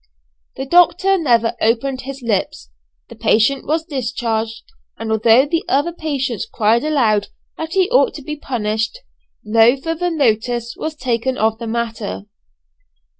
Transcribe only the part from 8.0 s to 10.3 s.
to be punished, no further